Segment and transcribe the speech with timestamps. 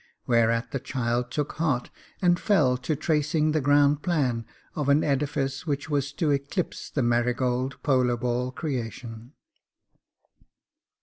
[0.25, 1.91] Whereat the child took heart
[2.23, 7.03] and fell to tracing the ground plan of an edifice which was to eclipse the
[7.03, 9.33] marigold polo ball creation.